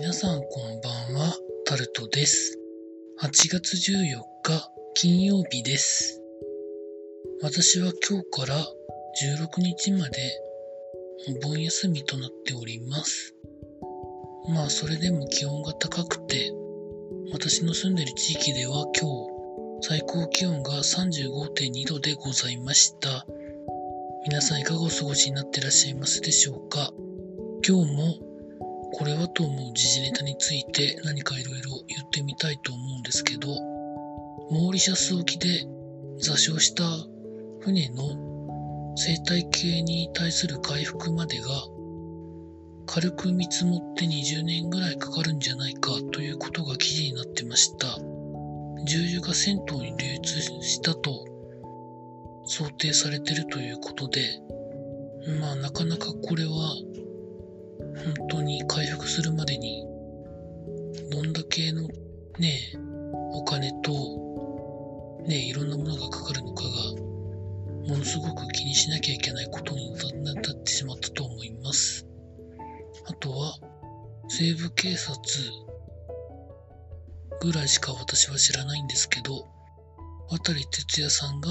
[0.00, 2.58] 皆さんこんばんは、タルトです。
[3.20, 6.22] 8月14日金曜日です。
[7.42, 10.16] 私は今日から16日まで
[11.28, 13.34] お盆休みとなっております。
[14.48, 16.50] まあそれでも気温が高くて、
[17.34, 19.06] 私の住んでる地域では今
[19.82, 23.26] 日最高気温が35.2度でございました。
[24.26, 26.90] 皆さんいかがお過ごしになってらっしゃいますでしょうか？
[27.68, 28.29] 今日も
[29.00, 33.48] これはと思う時事ネタについて何かいろいろ言ってみたいと思うんですけど、
[34.50, 35.64] モーリシャス沖で
[36.18, 36.84] 座礁した
[37.60, 41.46] 船の生態系に対する回復までが
[42.84, 47.86] 軽く見積もって20年ぐらいかかるんじゃないかということが記事になってました。
[48.86, 51.24] 重油が銭湯に流通したと
[52.44, 54.20] 想定されてるということで、
[55.40, 56.76] まあなかなかこれは
[58.16, 59.84] 本当に回復するまでに
[61.10, 61.88] どんだけの
[62.38, 62.58] ね
[63.32, 63.92] お金と
[65.26, 66.70] ねいろんなものがかかるのかが
[67.88, 69.92] ものすごく気にしなきゃいけないことに
[70.24, 72.06] なってしまったと思います。
[73.06, 73.58] あとは
[74.28, 75.20] 西部警察
[77.40, 79.48] ぐらいしか私は知らないんですけど
[80.28, 81.48] 渡哲也さんが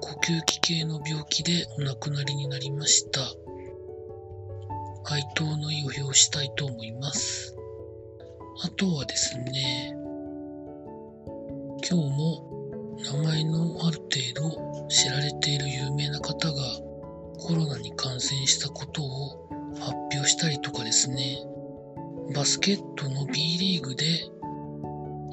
[0.00, 3.20] 呼吸器系の病気でお亡くなりになりました。
[5.12, 7.54] 哀悼の意を表したいと思います。
[8.64, 9.94] あとはですね、
[11.86, 16.54] 今日も名前のある程度知られている有名な方が
[17.38, 21.44] コロナに感染したことを発表したりとかですね、
[22.34, 24.06] バスケットの B リーグで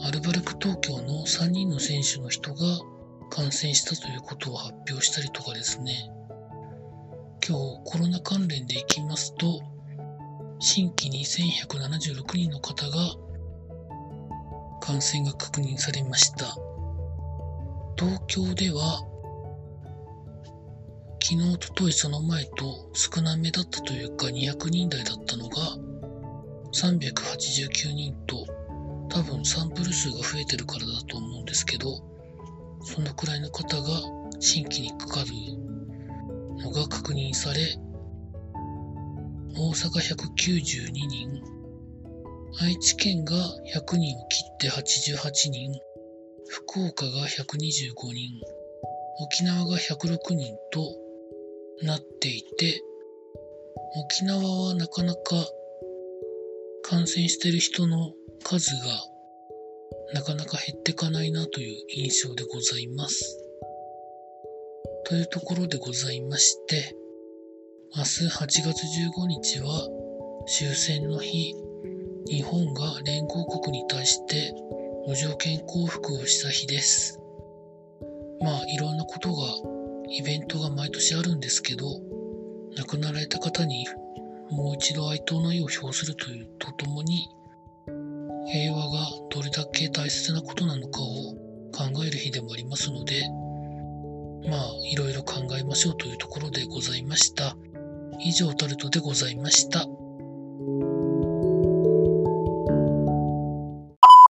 [0.03, 2.57] アルバルク東京の3人の選手の人が
[3.29, 6.11] 感染したということを発表したりとかですね、
[7.49, 9.63] 今日コロナ関連でいきますと、
[10.59, 12.95] 新規に1176人の方が
[14.79, 16.45] 感染が確認されました。
[17.97, 19.03] 東京では、
[21.23, 25.57] 昨日、おとといその前と少なめだったというか200人台だったのが
[26.71, 28.45] 389人と
[29.09, 31.99] 多分サンプル数が増えてるからだと思うんですけど、
[32.83, 33.89] そのくらいの方が
[34.39, 35.68] 新規にかかる
[36.79, 37.59] が確認され、
[39.57, 41.43] 大阪192人、
[42.61, 43.35] 愛知県が
[43.75, 45.73] 100人を切って88人、
[46.47, 48.41] 福岡が125人、
[49.21, 50.95] 沖縄が106人と
[51.83, 52.81] なっていて、
[54.05, 55.19] 沖縄はなかなか
[56.83, 58.13] 感染してる人の
[58.43, 58.81] 数が
[60.13, 63.48] なかなか減ってかないなという印象でございます。
[65.09, 66.95] というところでございまして、
[67.97, 68.83] 明日8月
[69.17, 69.89] 15日は
[70.45, 71.55] 終戦の日、
[72.27, 74.53] 日本が連合国に対して
[75.07, 77.19] 無条件降伏をした日です。
[78.39, 79.47] まあいろんなことが、
[80.11, 81.87] イベントが毎年あるんですけど、
[82.77, 83.87] 亡くなられた方に
[84.51, 87.27] もう一度哀悼の意を表するというとともに、
[88.45, 91.33] 平和がどれだけ大切なことなのかを
[91.71, 93.23] 考える日でもありますので、
[94.47, 97.55] まあ、いろいろ考えましょうというところでございました。
[98.19, 99.85] 以上、タルトでございました。